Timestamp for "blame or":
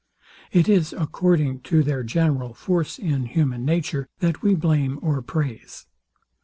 4.55-5.21